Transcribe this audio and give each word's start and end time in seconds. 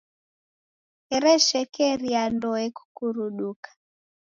Ereshekeria 1.15 2.21
ndoe 2.33 2.63
kukuruduka. 2.77 3.69